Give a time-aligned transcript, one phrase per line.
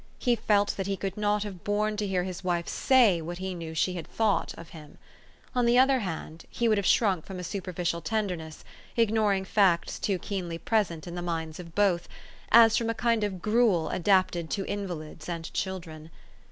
[0.17, 3.53] He felt that he could not have borne to hear his wife say what he
[3.53, 4.97] knew she had thought of him.
[5.53, 8.63] On the other hand, he would have shrunk from a superficial tenderness
[8.97, 12.09] ignoring facts too keenly present in the minds of both
[12.51, 16.09] as from a kind of gruel adapted to invalids and children.